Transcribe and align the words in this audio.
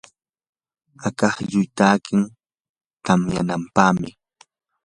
akaklluy 1.07 1.65
takin 1.77 2.21
tamyanampaqmi. 3.05 4.09